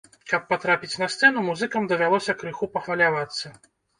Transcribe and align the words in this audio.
Каб 0.29 0.45
патрапіць 0.53 0.99
на 1.01 1.09
сцэну, 1.15 1.43
музыкам 1.49 1.85
давялося 1.93 2.37
крыху 2.41 2.71
пахвалявацца. 2.79 3.55